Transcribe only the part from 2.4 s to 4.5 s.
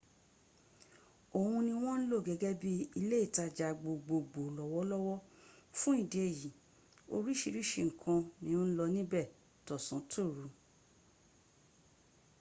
bí ilé ìtajà gbogbogbo